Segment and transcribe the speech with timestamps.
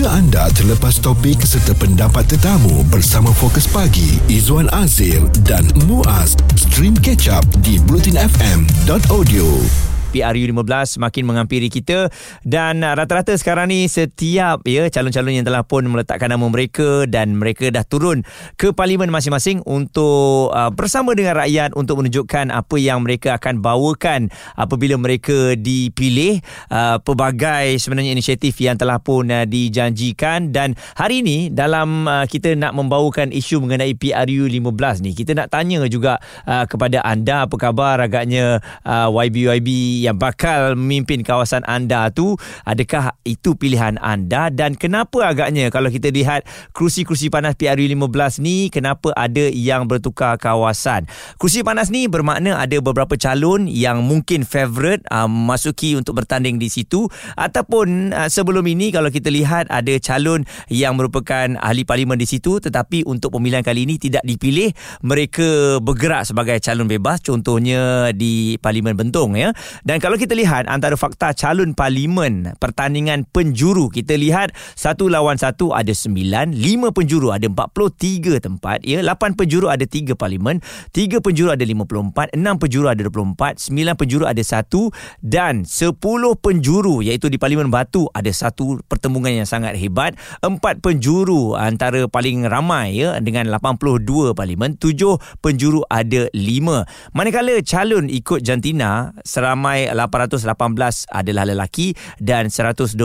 [0.00, 6.96] Jika anda terlepas topik serta pendapat tetamu bersama Fokus Pagi, Izwan Azir dan Muaz, stream
[7.04, 9.99] catch up di blutinfm.audio.
[10.10, 12.10] PRU15 makin menghampiri kita.
[12.42, 17.70] Dan rata-rata sekarang ni setiap ya calon-calon yang telah pun meletakkan nama mereka dan mereka
[17.70, 18.26] dah turun
[18.58, 24.28] ke parlimen masing-masing untuk uh, bersama dengan rakyat untuk menunjukkan apa yang mereka akan bawakan
[24.58, 30.50] apabila mereka dipilih uh, pelbagai sebenarnya inisiatif yang telah pun uh, dijanjikan.
[30.50, 35.84] Dan hari ini dalam uh, kita nak membawakan isu mengenai PRU15 ni kita nak tanya
[35.86, 42.40] juga uh, kepada anda apa khabar agaknya uh, YB-YB yang bakal memimpin kawasan anda tu
[42.64, 44.48] adakah itu pilihan anda?
[44.48, 50.40] Dan kenapa agaknya kalau kita lihat kerusi-kerusi panas PRU 15 ni kenapa ada yang bertukar
[50.40, 51.04] kawasan?
[51.36, 56.72] Kerusi panas ni bermakna ada beberapa calon yang mungkin favourite uh, masuki untuk bertanding di
[56.72, 57.06] situ.
[57.36, 62.62] Ataupun uh, sebelum ini kalau kita lihat ada calon yang merupakan ahli parlimen di situ
[62.62, 64.72] tetapi untuk pemilihan kali ini tidak dipilih
[65.04, 67.20] mereka bergerak sebagai calon bebas.
[67.20, 69.50] Contohnya di parlimen Bentong ya
[69.90, 75.74] dan kalau kita lihat antara fakta calon parlimen pertandingan penjuru kita lihat satu lawan satu
[75.74, 80.62] ada sembilan, lima penjuru ada empat puluh tiga tempat ya, lapan penjuru ada tiga parlimen,
[80.94, 84.38] tiga penjuru ada lima puluh empat, enam penjuru ada dua puluh empat, sembilan penjuru ada
[84.46, 84.94] satu
[85.26, 91.58] dan sepuluh penjuru iaitu di parlimen Batu ada satu pertembungan yang sangat hebat, empat penjuru
[91.58, 96.86] antara paling ramai ya dengan lapan puluh dua parlimen, tujuh penjuru ada lima.
[97.10, 102.98] Manakala calon ikut jantina seramai ramai 818 adalah lelaki dan 127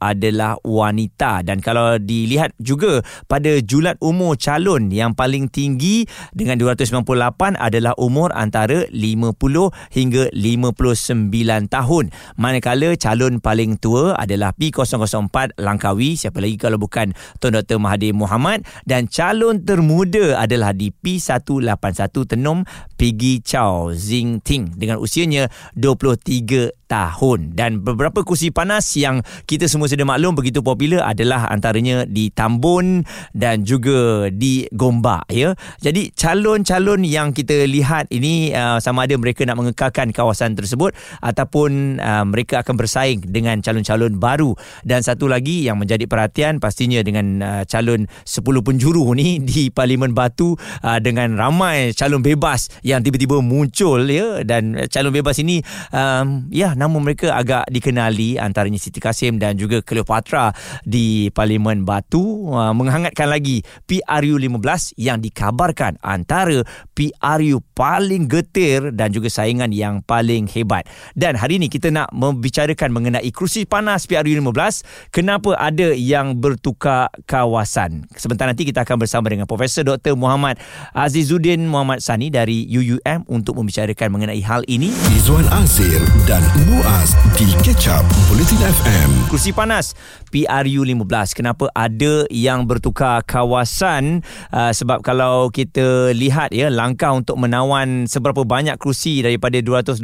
[0.00, 1.46] adalah wanita.
[1.46, 8.34] Dan kalau dilihat juga pada julat umur calon yang paling tinggi dengan 298 adalah umur
[8.34, 12.04] antara 50 hingga 59 tahun.
[12.40, 18.64] Manakala calon paling tua adalah P004 Langkawi siapa lagi kalau bukan Tuan Dr Mahathir Mohamad.
[18.88, 22.64] Dan calon termuda adalah di P181 Tenom
[22.96, 25.52] Piggy Chow Zing Ting dengan usianya
[25.96, 27.56] 23 tahun.
[27.56, 33.08] Dan beberapa kursi panas yang kita semua sudah maklum begitu popular adalah antaranya di Tambun
[33.32, 35.56] dan juga di Gombak ya.
[35.80, 40.92] Jadi calon-calon yang kita lihat ini uh, sama ada mereka nak mengekalkan kawasan tersebut
[41.24, 44.52] ataupun uh, mereka akan bersaing dengan calon-calon baru.
[44.84, 50.12] Dan satu lagi yang menjadi perhatian pastinya dengan uh, calon 10 penjuru ni di Parlimen
[50.12, 54.44] Batu uh, dengan ramai calon bebas yang tiba-tiba muncul ya.
[54.44, 55.64] Dan calon bebas ini
[55.94, 60.50] um, ya nama mereka agak dikenali antaranya Siti Kasim dan juga Cleopatra
[60.82, 69.14] di Parlimen Batu uh, menghangatkan lagi PRU 15 yang dikabarkan antara PRU paling getir dan
[69.14, 70.90] juga saingan yang paling hebat.
[71.14, 77.14] Dan hari ini kita nak membicarakan mengenai kerusi panas PRU 15 kenapa ada yang bertukar
[77.30, 78.10] kawasan.
[78.18, 80.18] Sebentar nanti kita akan bersama dengan Profesor Dr.
[80.18, 80.58] Muhammad
[80.90, 84.90] Azizuddin Muhammad Sani dari UUM untuk membicarakan mengenai hal ini.
[85.14, 88.00] Izwan Azir dan Muaz di Catch Up
[88.32, 89.28] Bulletin FM.
[89.28, 89.92] Kursi panas
[90.32, 91.36] PRU 15.
[91.36, 94.24] Kenapa ada yang bertukar kawasan?
[94.48, 100.00] Uh, sebab kalau kita lihat ya langkah untuk menawan seberapa banyak kursi daripada 222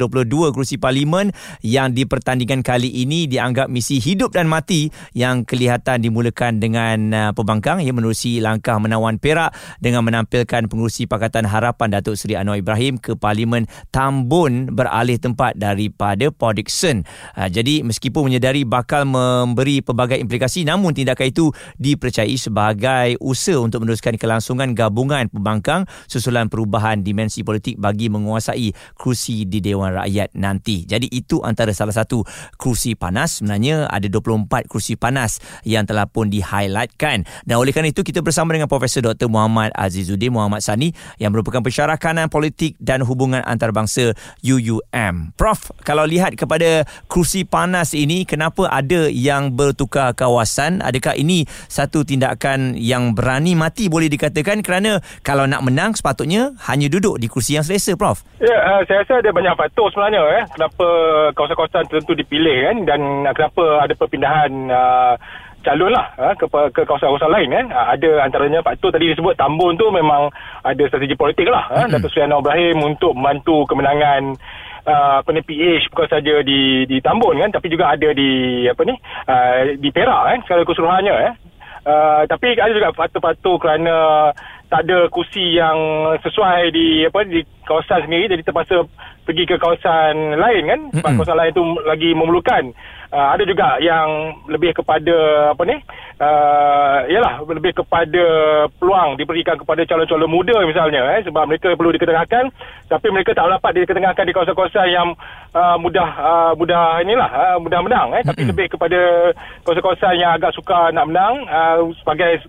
[0.53, 1.33] kursi parlimen
[1.65, 7.81] yang dipertandingkan kali ini dianggap misi hidup dan mati yang kelihatan dimulakan dengan uh, pembangkang
[7.81, 13.17] yang menerusi langkah menawan Perak dengan menampilkan pengurusi Pakatan Harapan Datuk Seri Anwar Ibrahim ke
[13.17, 17.05] parlimen Tambun beralih tempat daripada Port Dixon.
[17.37, 23.85] Uh, jadi meskipun menyedari bakal memberi pelbagai implikasi namun tindakan itu dipercayai sebagai usaha untuk
[23.85, 30.89] meneruskan kelangsungan gabungan pembangkang susulan perubahan dimensi politik bagi menguasai kursi di Dewan Rakyat nanti.
[30.89, 32.25] Jadi itu antara salah satu
[32.57, 33.37] kursi panas.
[33.37, 37.29] Sebenarnya ada 24 kursi panas yang telah pun di-highlightkan.
[37.45, 39.29] Dan oleh kerana itu kita bersama dengan Profesor Dr.
[39.29, 40.89] Muhammad Azizuddin Muhammad Sani
[41.21, 45.35] yang merupakan pensyarah kanan politik dan hubungan antarabangsa UUM.
[45.35, 50.79] Prof, kalau lihat kepada kursi panas ini kenapa ada yang bertukar kawasan?
[50.79, 54.63] Adakah ini satu tindakan yang berani mati boleh dikatakan?
[54.63, 58.23] Kerana kalau nak menang sepatutnya hanya duduk di kursi yang selesa prof.
[58.39, 60.45] Ya uh, saya rasa ada banyak faktor sebenarnya eh.
[60.55, 60.87] Kenapa
[61.35, 62.77] kawasan-kawasan tertentu dipilih kan?
[62.87, 65.15] Dan uh, kenapa ada perpindahan uh,
[65.63, 70.31] calon lah ke, ke kawasan-kawasan lain kan ada antaranya faktor tadi disebut Tambun tu memang
[70.63, 71.91] ada strategi politik lah mm-hmm.
[71.91, 74.39] Datuk Seri Anwar Ibrahim untuk membantu kemenangan
[74.89, 78.81] uh, apa ni PH bukan saja di di Tambun kan tapi juga ada di apa
[78.83, 78.95] ni
[79.29, 81.35] uh, di Perak kan secara keseluruhannya eh.
[81.79, 84.29] Uh, tapi ada juga faktor-faktor kerana
[84.69, 85.77] tak ada kursi yang
[86.21, 88.85] sesuai di apa di kawasan sendiri jadi terpaksa
[89.25, 91.17] pergi ke kawasan lain kan sebab Mm-mm.
[91.21, 92.63] kawasan lain tu lagi memerlukan
[93.09, 95.77] uh, ada juga yang lebih kepada apa ni
[96.21, 98.23] uh, yalah lebih kepada
[98.77, 102.53] peluang diberikan kepada calon-calon muda misalnya eh sebab mereka perlu diketengahkan
[102.89, 105.17] tapi mereka tak dapat diketengahkan di kawasan-kawasan yang
[105.57, 108.53] uh, mudah uh, mudah inilah uh, mudah menang eh tapi Mm-mm.
[108.53, 109.33] lebih kepada
[109.65, 112.45] kawasan-kawasan yang agak suka nak menang uh, sebagai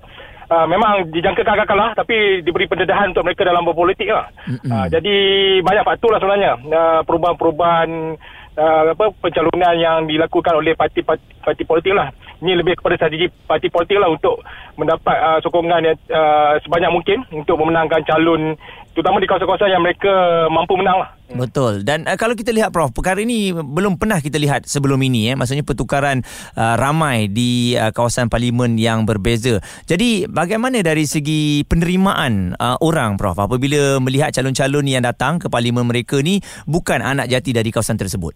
[0.50, 4.26] Uh, memang dijangkakan akan kalah tapi diberi pendedahan untuk mereka dalam berpolitik lah.
[4.50, 5.14] Uh, jadi
[5.62, 8.18] banyak faktor lah sebenarnya uh, perubahan-perubahan
[8.58, 12.10] uh, apa pencalonan yang dilakukan oleh parti-parti parti politik lah.
[12.42, 14.42] Ini lebih kepada strategi parti politik lah untuk
[14.74, 18.58] mendapat uh, sokongan yang uh, sebanyak mungkin untuk memenangkan calon
[18.92, 20.10] terutama di kawasan-kawasan yang mereka
[20.50, 21.10] mampu menang lah.
[21.30, 21.86] Betul.
[21.86, 25.36] Dan uh, kalau kita lihat Prof, perkara ini belum pernah kita lihat sebelum ini eh.
[25.38, 26.26] Maksudnya pertukaran
[26.58, 29.62] uh, ramai di uh, kawasan parlimen yang berbeza.
[29.86, 35.86] Jadi bagaimana dari segi penerimaan uh, orang Prof apabila melihat calon-calon yang datang ke parlimen
[35.86, 38.34] mereka ni bukan anak jati dari kawasan tersebut?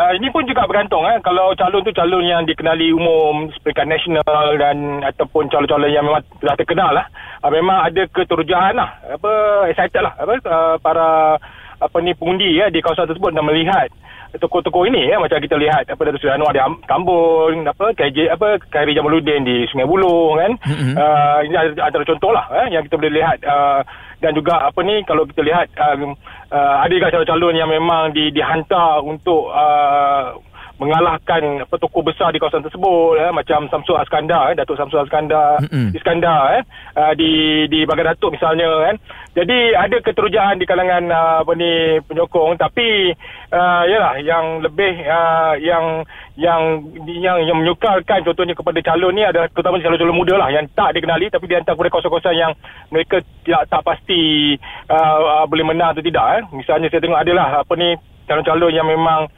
[0.00, 1.20] Uh, ini pun juga bergantung eh.
[1.20, 6.56] Kalau calon tu calon yang dikenali umum peringkat nasional dan ataupun calon-calon yang memang telah
[6.56, 7.04] terkenal lah.
[7.44, 8.96] Uh, memang ada keterujahan lah.
[9.12, 9.32] Apa
[9.68, 10.16] excited lah.
[10.16, 11.36] Apa uh, para
[11.80, 13.92] apa ni pengundi ya di kawasan tersebut dan melihat
[14.36, 18.30] tokoh-tokoh ini ya macam kita lihat apa Datuk Seri Anwar di Am- Kambun apa KJ
[18.30, 20.54] apa Khairi Jamaluddin di Sungai Buloh kan.
[20.64, 20.94] Mm-mm.
[20.94, 23.42] uh, ini antara contoh lah eh, yang kita boleh lihat.
[23.42, 23.82] Uh,
[24.20, 26.12] dan juga apa ni kalau kita lihat um,
[26.52, 30.36] uh, ada juga calon-calon yang memang di, dihantar untuk uh,
[30.80, 35.60] mengalahkan apa tokoh besar di kawasan tersebut eh, macam Samsul Askandar eh, Datuk Samsul Askandar
[35.60, 35.92] Mm-mm.
[35.92, 36.62] Iskandar eh
[36.96, 38.96] uh, di di Bagan Datuk misalnya kan
[39.36, 43.12] jadi ada keterujaan di kalangan uh, apa ni penyokong tapi
[43.52, 46.00] uh, yalah yang lebih uh, yang
[46.40, 50.96] yang yang yang menyukarkan contohnya kepada calon ni adalah terutama calon-calon muda lah yang tak
[50.96, 52.52] dikenali tapi dihantar kepada kawasan-kawasan yang
[52.88, 54.56] mereka tidak tak pasti
[54.88, 57.92] uh, uh, boleh menang atau tidak eh misalnya saya tengok adalah apa ni
[58.24, 59.28] calon-calon yang memang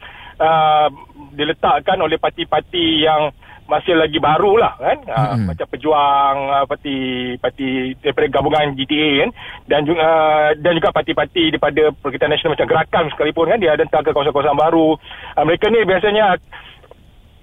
[0.43, 0.89] uh,
[1.33, 3.31] diletakkan oleh parti-parti yang
[3.71, 4.99] masih lagi baru lah kan?
[5.07, 5.47] Uh, Mm-mm.
[5.55, 6.97] macam pejuang uh, parti
[7.39, 9.31] parti daripada gabungan GTA kan?
[9.71, 13.59] Dan juga uh, dan juga parti-parti daripada Perkhidmatan Nasional macam Gerakan sekalipun kan?
[13.63, 14.99] Dia ada hantar ke kawasan-kawasan baru.
[15.39, 16.37] Uh, mereka ni biasanya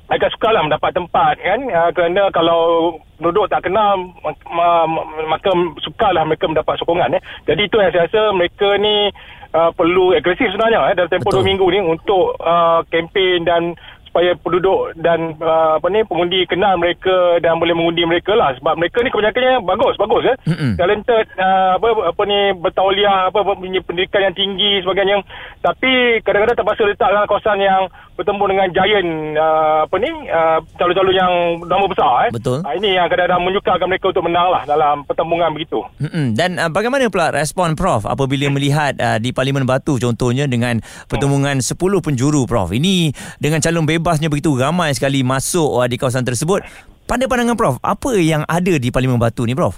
[0.10, 4.90] agak sukar lah mendapat tempat kan uh, kerana kalau penduduk tak kenal ma- ma-
[5.30, 5.54] maka
[5.86, 7.22] sukarlah mereka mendapat sokongan eh.
[7.46, 9.14] jadi itu yang saya rasa mereka ni
[9.54, 11.46] uh, perlu agresif sebenarnya eh, dalam tempoh Betul.
[11.46, 13.78] dua minggu ni untuk uh, kempen dan
[14.20, 18.76] supaya penduduk dan uh, apa ni pengundi kenal mereka dan boleh mengundi mereka lah sebab
[18.76, 20.76] mereka ni kebanyakannya bagus bagus eh Mm-mm.
[20.76, 25.24] talented uh, apa apa ni bertauliah apa, punya pendidikan yang tinggi sebagainya
[25.64, 27.88] tapi kadang-kadang terpaksa letak dalam kawasan yang
[28.20, 31.34] bertemu dengan giant uh, apa ni uh, calon-calon yang
[31.64, 32.60] nama besar eh Betul.
[32.60, 36.36] uh, ini yang kadang-kadang menyukarkan mereka untuk menang lah dalam pertembungan begitu Mm-mm.
[36.36, 41.64] Dan uh, bagaimana pula respon Prof apabila melihat uh, di Parlimen Batu contohnya dengan pertemuan
[41.64, 42.76] 10 penjuru Prof.
[42.76, 46.66] Ini dengan calon bebasnya begitu ramai sekali masuk di kawasan tersebut.
[47.06, 49.78] Pada pandangan Prof, apa yang ada di Parlimen Batu ni Prof?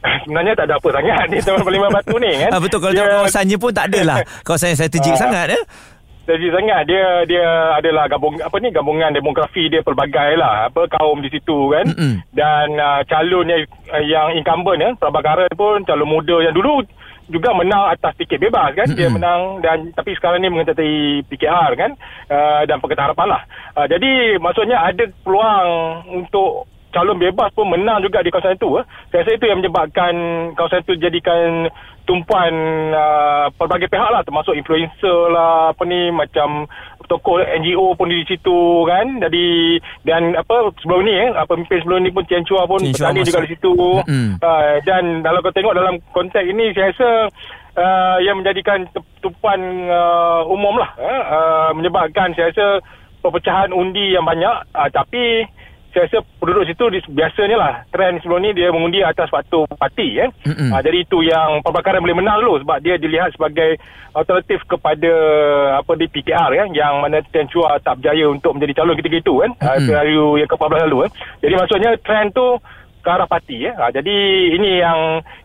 [0.00, 3.04] sebenarnya tak ada apa sangat di Taman Parlimen Batu ni kan Ah, betul kalau Dia-
[3.20, 5.18] kawasannya pun tak adalah kawasan yang strategik Ah.
[5.18, 5.62] sangat eh.
[6.24, 11.18] Jadi sangat dia dia adalah gabung apa ni gabungan demografi dia pelbagai lah apa kaum
[11.18, 12.14] di situ kan Mm-mm.
[12.30, 13.60] dan uh, calon yang
[13.90, 16.86] uh, yang incumbent ya Prabhakaran pun calon muda yang dulu
[17.30, 19.16] juga menang atas tiket bebas kan dia Mm-mm.
[19.22, 21.90] menang dan tapi sekarang ni mengetai PKR kan
[22.28, 23.42] uh, dan Pakatan Harapan lah
[23.78, 25.66] uh, jadi maksudnya ada peluang
[26.10, 28.84] untuk calon bebas pun menang juga di kawasan itu eh.
[29.14, 30.14] saya rasa itu yang menyebabkan
[30.58, 31.70] kawasan itu jadikan
[32.04, 32.50] tumpuan
[32.90, 36.66] uh, pelbagai pihak lah termasuk influencer lah apa ni macam
[37.10, 39.18] tokoh NGO pun di situ kan?
[39.18, 39.76] Jadi
[40.06, 43.26] dan apa sebelum ni eh pemimpin sebelum ni pun Tian Chua pun Tian Chua bertanding
[43.26, 43.74] juga di situ.
[43.74, 44.28] Mm-mm.
[44.38, 47.10] uh, dan kalau kau tengok dalam konteks ini saya rasa
[47.74, 49.58] uh, yang menjadikan tu- tumpuan
[49.90, 52.78] uh, umum lah eh, uh, menyebabkan saya rasa
[53.18, 54.54] perpecahan undi yang banyak.
[54.70, 55.42] Uh, tapi
[55.90, 60.30] saya rasa penduduk situ biasanya lah trend sebelum ni dia mengundi atas faktor parti kan.
[60.46, 60.70] Mm-mm.
[60.70, 63.78] Uh, jadi itu yang Perpakaran boleh menang dulu sebab dia dilihat sebagai
[64.14, 65.12] alternatif kepada
[65.82, 69.34] apa di PKR kan yang mana Tan Chua tak berjaya untuk menjadi calon ketika itu
[69.42, 69.50] kan.
[69.58, 69.82] Uh, Mm-mm.
[69.86, 71.10] skenario yang ke-14 lalu kan.
[71.42, 72.46] Jadi maksudnya trend tu
[73.00, 73.72] ke arah parti ya.
[73.74, 74.16] Uh, jadi
[74.54, 74.98] ini yang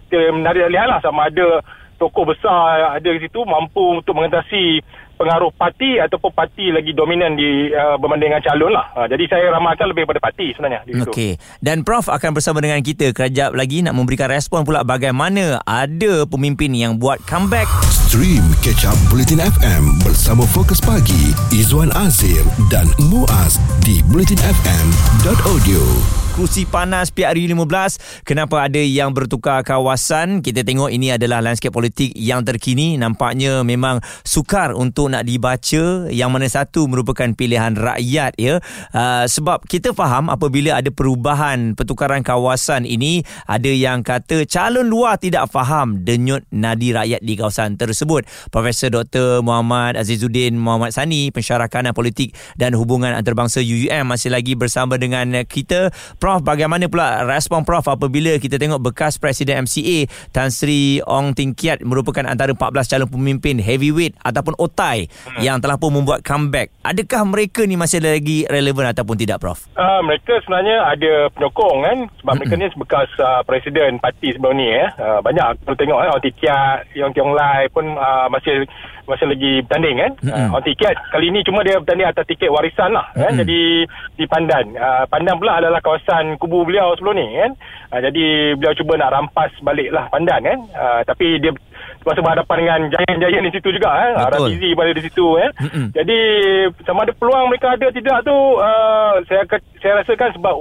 [0.10, 1.66] kita menarik lihat lah sama ada
[1.98, 4.84] tokoh besar ada di situ mampu untuk mengatasi
[5.15, 8.86] pengaruh parti ataupun parti lagi dominan di uh, berbanding dengan calon lah.
[8.93, 11.12] Uh, jadi saya ramalkan lebih pada parti sebenarnya di situ.
[11.12, 11.31] Okey.
[11.63, 16.75] Dan Prof akan bersama dengan kita kejap lagi nak memberikan respon pula bagaimana ada pemimpin
[16.75, 23.62] yang buat comeback Stream Catch Up Bulletin FM bersama Fokus Pagi Izwan Azir dan Muaz
[23.86, 26.25] di bulletinfm.audio.
[26.36, 32.12] kursi panas PRU 15 kenapa ada yang bertukar kawasan kita tengok ini adalah landscape politik
[32.12, 38.60] yang terkini nampaknya memang sukar untuk nak dibaca yang mana satu merupakan pilihan rakyat ya
[38.92, 45.15] uh, sebab kita faham apabila ada perubahan pertukaran kawasan ini ada yang kata calon luar
[45.15, 49.39] tidak faham denyut nadi rakyat di kawasan tersebut Profesor Dr.
[49.39, 55.32] Muhammad Azizuddin Muhammad Sani pensyarah kanan politik dan hubungan antarabangsa UUM masih lagi bersama dengan
[55.48, 55.96] kita.
[56.25, 61.53] Prof, bagaimana pula respon Prof apabila kita tengok bekas Presiden MCA Tan Sri Ong Ting
[61.53, 65.46] Kiat merupakan antara 14 calon pemimpin heavyweight ataupun otai hmm.
[65.46, 66.74] yang telah pun membuat comeback.
[66.82, 69.70] Adakah mereka ni masih lagi relevan ataupun tidak Prof?
[69.77, 72.39] Uh, mereka sebenarnya ada penyokong kan sebab hmm.
[72.41, 74.89] mereka ni bekas uh, Presiden parti sebelum ni eh.
[74.98, 78.65] Uh, banyak kalau tengok eh, Ong Ting Kiat, Yong Tiong Lai pun uh, masih
[79.06, 80.12] masih lagi bertanding kan.
[80.22, 80.50] Mm-hmm.
[80.52, 83.24] Uh, on tiket kali ini cuma dia bertanding atas tiket warisan lah mm-hmm.
[83.24, 83.34] kan.
[83.42, 83.60] Jadi
[84.18, 84.66] di Pandan.
[84.76, 87.52] Uh, Pandan pula adalah kawasan kubu beliau sebelum ni kan.
[87.94, 88.26] Uh, jadi
[88.58, 90.60] beliau cuba nak rampas balik lah Pandan kan.
[90.74, 91.54] Uh, tapi dia
[92.06, 94.14] Masa berhadapan dengan giant-giant di situ juga eh.
[94.30, 95.50] Rafizi pada di situ eh.
[95.58, 95.86] Mm-hmm.
[95.98, 96.20] Jadi
[96.86, 99.42] sama ada peluang mereka ada tidak tu uh, saya
[99.82, 100.54] saya rasakan sebab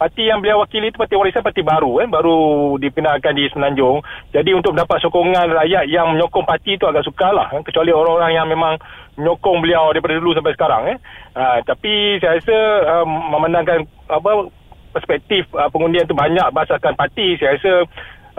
[0.00, 2.38] parti yang beliau wakili itu parti warisan parti baru kan baru
[2.80, 4.00] dipindahkan di Semenanjung
[4.32, 7.60] jadi untuk mendapat sokongan rakyat yang menyokong parti itu agak sukar lah kan?
[7.60, 8.80] kecuali orang-orang yang memang
[9.20, 10.98] menyokong beliau daripada dulu sampai sekarang eh.
[11.36, 12.56] Uh, tapi saya rasa
[12.88, 14.48] uh, memandangkan apa
[14.96, 17.84] perspektif uh, pengundian itu banyak berdasarkan parti saya rasa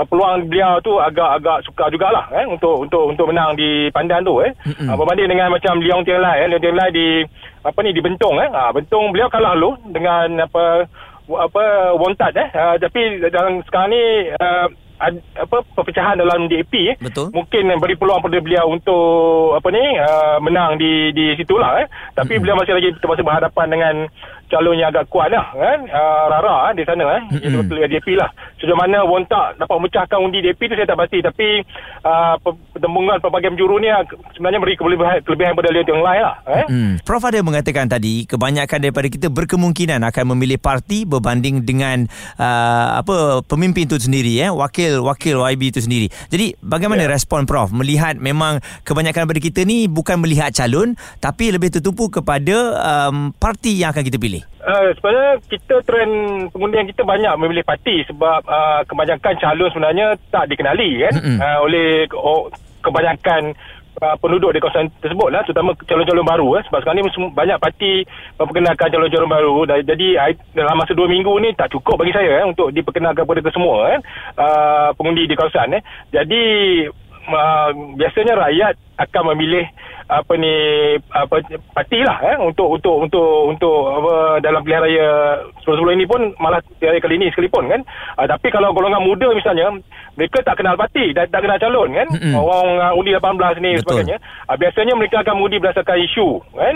[0.02, 4.42] uh, peluang beliau tu agak-agak sukar jugalah eh untuk untuk untuk menang di Pandan tu
[4.42, 4.50] eh.
[4.66, 4.90] Mm-hmm.
[4.90, 7.22] Uh, berbanding dengan macam Leong Tian Lai eh Leong Tian Lai di
[7.62, 8.50] apa ni di Bentong eh.
[8.50, 10.90] Uh, Bentong beliau kalah lu dengan apa
[11.38, 12.50] apa wontat eh.
[12.52, 14.04] Uh, tapi dalam sekarang ni
[14.36, 14.68] uh,
[15.02, 16.96] ad, apa perpecahan dalam DAP eh.
[17.02, 17.34] Betul.
[17.34, 21.88] mungkin beri peluang pada beliau untuk apa ni uh, menang di di situlah eh.
[22.14, 22.42] Tapi mm-hmm.
[22.46, 23.96] beliau masih lagi masih berhadapan dengan
[24.52, 25.80] calon yang agak kuat lah kan.
[25.90, 27.24] Uh, Rara eh, di sana eh.
[27.26, 27.46] Mm-hmm.
[27.50, 28.30] itu betul DAP lah.
[28.62, 31.18] Sejauh mana Wontak dapat memecahkan undi DAP tu saya tak pasti.
[31.26, 31.48] Tapi
[32.06, 32.36] uh,
[32.82, 34.02] pertembungan pelbagai penjuru ni uh,
[34.34, 37.06] sebenarnya beri kelebihan, kelebihan pada Leon Tiong Lai lah eh mm.
[37.06, 42.10] Prof ada mengatakan tadi kebanyakan daripada kita berkemungkinan akan memilih parti berbanding dengan
[42.42, 47.14] uh, apa pemimpin itu sendiri eh wakil wakil YB itu sendiri jadi bagaimana yeah.
[47.14, 52.82] respon Prof melihat memang kebanyakan daripada kita ni bukan melihat calon tapi lebih tertumpu kepada
[52.82, 56.14] um, parti yang akan kita pilih Uh, sebenarnya kita trend
[56.54, 61.38] pengundian kita banyak memilih parti sebab uh, kebanyakan calon sebenarnya tak dikenali kan mm-hmm.
[61.42, 62.46] uh, oleh oh,
[62.82, 63.54] kebanyakan
[64.00, 66.64] uh, penduduk di kawasan tersebut lah terutama calon-calon baru eh.
[66.68, 67.92] sebab sekarang ni banyak parti
[68.40, 70.08] memperkenalkan calon-calon baru jadi
[70.56, 74.00] dalam masa dua minggu ni tak cukup bagi saya eh, untuk diperkenalkan kepada semua eh,
[74.40, 75.84] uh, pengundi di kawasan eh.
[76.10, 76.44] jadi
[77.30, 79.66] uh, biasanya rakyat akan memilih
[80.12, 80.54] apa ni
[81.08, 81.40] apa
[81.72, 85.08] parti lah eh, untuk untuk untuk untuk apa dalam pilihan raya
[85.64, 87.82] sebelum-sebelum ini pun malah pilihan raya kali ini sekalipun kan
[88.20, 89.72] uh, tapi kalau golongan muda misalnya
[90.20, 92.36] mereka tak kenal parti dan tak kenal calon kan mm-hmm.
[92.36, 93.82] orang uh, undi 18 ni Betul.
[93.88, 94.18] sebagainya
[94.52, 96.28] uh, biasanya mereka akan mengundi berdasarkan isu
[96.60, 96.76] kan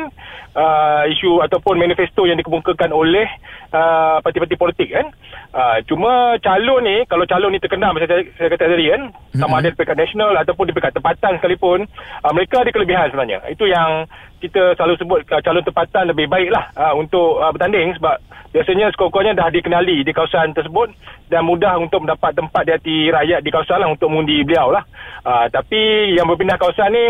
[0.55, 3.27] uh, isu ataupun manifesto yang dikemukakan oleh
[3.75, 5.12] uh, parti-parti politik kan
[5.51, 9.39] uh, cuma calon ni kalau calon ni terkenal macam saya, saya kata tadi kan mm-hmm.
[9.44, 11.84] sama ada di peringkat nasional ataupun di peringkat tempatan sekalipun
[12.24, 14.05] uh, mereka ada kelebihan sebenarnya itu yang
[14.39, 18.22] kita selalu sebut uh, calon tempatan lebih baik lah uh, untuk uh, bertanding sebab
[18.53, 20.93] biasanya skor-skornya dah dikenali di kawasan tersebut
[21.27, 24.84] dan mudah untuk mendapat tempat di hati rakyat di kawasan lah untuk mengundi beliau lah
[25.25, 27.05] uh, tapi yang berpindah kawasan ni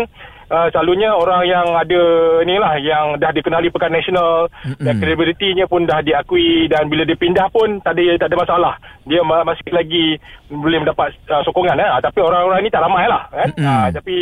[0.46, 2.02] Uh, selalunya orang yang ada
[2.46, 4.78] ni lah yang dah dikenali pekan nasional mm-hmm.
[4.78, 8.74] dan kredibilitinya pun dah diakui dan bila dia pindah pun tak ada tak ada masalah
[9.10, 11.90] dia masih lagi boleh mendapat uh, sokongan eh.
[11.98, 13.66] Tapi orang-orang ni tak ramai lah kan mm-hmm.
[13.66, 14.16] uh, tapi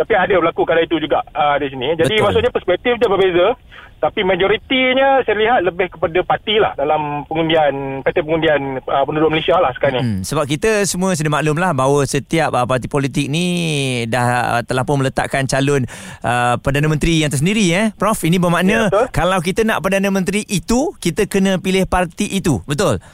[0.00, 1.92] tapi ada berlaku kala itu juga uh, di sini.
[1.92, 2.24] Jadi Betul.
[2.24, 3.52] maksudnya perspektif dia berbeza.
[4.00, 9.60] Tapi majoritinya saya lihat lebih kepada parti lah dalam pengundian, parti pengundian uh, penduduk Malaysia
[9.60, 10.00] lah sekarang ni.
[10.00, 13.44] Hmm, sebab kita semua sudah maklum lah bahawa setiap uh, parti politik ni
[14.08, 15.84] dah uh, telah pun meletakkan calon
[16.24, 17.68] uh, Perdana Menteri yang tersendiri.
[17.76, 17.86] Eh.
[17.92, 22.64] Prof, ini bermakna ya, kalau kita nak Perdana Menteri itu, kita kena pilih parti itu.
[22.64, 23.04] Betul?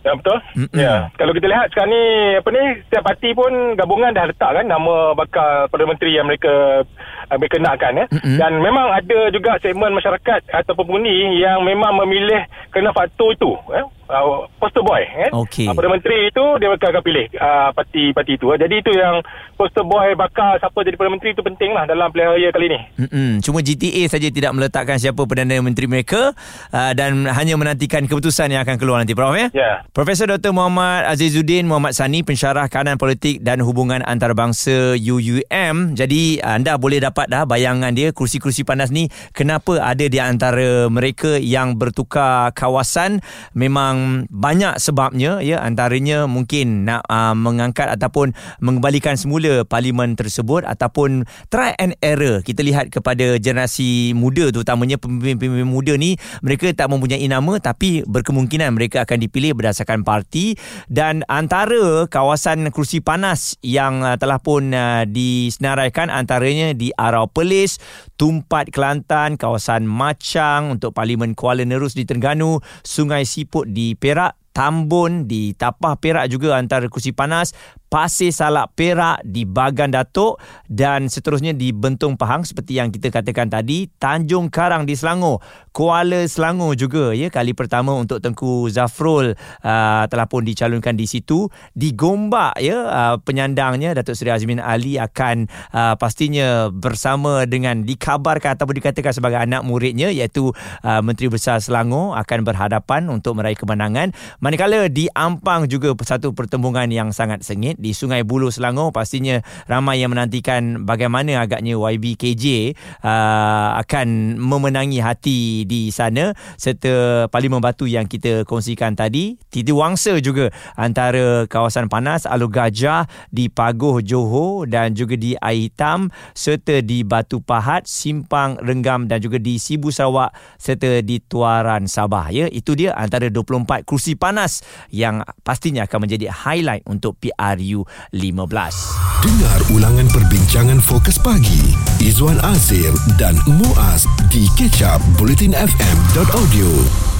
[0.00, 0.38] Ya betul.
[0.56, 0.80] Mm-hmm.
[0.80, 0.94] Ya.
[1.20, 2.04] Kalau kita lihat sekarang ni
[2.40, 6.84] apa ni setiap parti pun gabungan dah letak kan nama bakal Perdana Menteri yang mereka
[7.28, 8.06] uh, mereka nakkan ya.
[8.08, 8.36] Mm-hmm.
[8.40, 13.84] Dan memang ada juga segmen masyarakat ataupun pengundi yang memang memilih kerana faktor itu ya
[14.10, 15.30] uh, poster boy kan.
[15.46, 15.70] Okay.
[15.70, 18.46] Uh, Perdana Menteri itu dia bakal akan pilih uh, parti-parti itu.
[18.50, 18.58] Uh.
[18.58, 19.22] Jadi itu yang
[19.54, 22.80] poster boy bakal siapa jadi Perdana Menteri itu penting lah dalam pilihan raya kali ini.
[23.06, 23.30] Mm-mm.
[23.40, 26.34] Cuma GTA saja tidak meletakkan siapa Perdana Menteri mereka
[26.74, 29.48] uh, dan hanya menantikan keputusan yang akan keluar nanti Prof ya.
[29.54, 29.86] Yeah.
[29.94, 30.50] Profesor Dr.
[30.50, 35.94] Muhammad Azizuddin Muhammad Sani pensyarah kanan politik dan hubungan antarabangsa UUM.
[35.94, 41.36] Jadi anda boleh dapat dah bayangan dia kursi-kursi panas ni kenapa ada di antara mereka
[41.36, 43.20] yang bertukar kawasan
[43.52, 48.32] memang yang banyak sebabnya ya antaranya mungkin nak uh, mengangkat ataupun
[48.64, 52.40] mengembalikan semula parlimen tersebut ataupun try and error.
[52.40, 58.72] Kita lihat kepada generasi muda terutamanya pemimpin-pemimpin muda ni mereka tak mempunyai nama tapi berkemungkinan
[58.72, 60.56] mereka akan dipilih berdasarkan parti.
[60.88, 67.76] Dan antara kawasan kerusi panas yang uh, telah pun uh, disenaraikan antaranya di Arau Perlis,
[68.16, 75.30] Tumpat Kelantan, kawasan Macang untuk Parlimen Kuala Nerus di Terengganu, Sungai Siput di Perak, Tambun
[75.30, 77.54] di Tapah Perak juga antara kursi panas
[77.90, 80.38] Pasir Salak Perak di Bagan Datuk
[80.70, 86.26] dan seterusnya di Bentong Pahang seperti yang kita katakan tadi Tanjung Karang di Selangor Kuala
[86.26, 91.46] Selangor juga ya kali pertama untuk Tengku Zafrul uh, telah pun dicalonkan di situ.
[91.74, 98.58] Di Gombak ya uh, penyandangnya Datuk Seri Azmin Ali akan uh, pastinya bersama dengan dikabarkan
[98.58, 100.50] ataupun dikatakan sebagai anak muridnya iaitu
[100.82, 104.10] uh, Menteri Besar Selangor akan berhadapan untuk meraih kemenangan.
[104.42, 108.92] Manakala di Ampang juga satu pertembungan yang sangat sengit di Sungai Buloh Selangor.
[108.92, 117.64] Pastinya ramai yang menantikan bagaimana agaknya YBKJ uh, akan memenangi hati di sana serta Parlimen
[117.64, 119.40] Batu yang kita kongsikan tadi.
[119.48, 125.70] Titi Wangsa juga antara kawasan panas Alu Gajah di Pagoh Johor dan juga di Air
[125.70, 131.86] Hitam serta di Batu Pahat Simpang Renggam dan juga di Sibu Sarawak serta di Tuaran
[131.86, 132.34] Sabah.
[132.34, 137.86] Ya itu dia antara 24 kursi panas yang pastinya akan menjadi highlight untuk PRU Melayu
[138.10, 139.22] 15.
[139.22, 141.70] Dengar ulangan perbincangan fokus pagi
[142.02, 147.19] Izwan Azir dan Muaz di kecap bulletinfm.audio.